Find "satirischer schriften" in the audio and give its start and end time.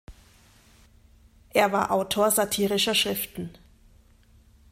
2.31-3.51